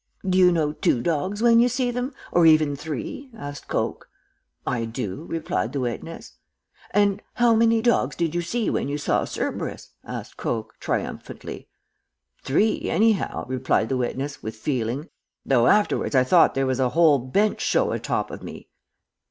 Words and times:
"'Do 0.27 0.35
you 0.35 0.51
know 0.51 0.71
two 0.71 0.99
dogs 0.99 1.43
when 1.43 1.59
you 1.59 1.69
see 1.69 1.91
them, 1.91 2.11
or 2.31 2.43
even 2.47 2.75
three?' 2.75 3.29
asked 3.37 3.67
Coke. 3.67 4.09
"'I 4.65 4.85
do,' 4.85 5.27
replied 5.29 5.73
the 5.73 5.79
witness. 5.79 6.37
"'And 6.89 7.21
how 7.35 7.53
many 7.53 7.83
dogs 7.83 8.15
did 8.15 8.33
you 8.33 8.41
see 8.41 8.67
when 8.67 8.89
you 8.89 8.97
saw 8.97 9.27
Cerberus?' 9.27 9.91
asked 10.03 10.37
Coke, 10.37 10.73
triumphantly. 10.79 11.67
"'Three, 12.43 12.89
anyhow,' 12.89 13.45
replied 13.47 13.89
the 13.89 13.97
witness, 13.97 14.41
with 14.41 14.55
feeling, 14.55 15.07
'though 15.45 15.67
afterwards 15.67 16.15
I 16.15 16.23
thought 16.23 16.55
there 16.55 16.65
was 16.65 16.79
a 16.79 16.89
whole 16.89 17.19
bench 17.19 17.61
show 17.61 17.91
atop 17.91 18.31
of 18.31 18.41
me.' 18.41 18.69